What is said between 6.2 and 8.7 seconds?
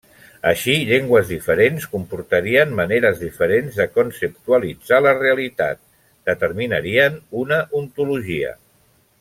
determinarien una ontologia.